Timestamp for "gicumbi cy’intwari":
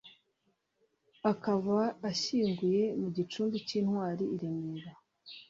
3.15-4.23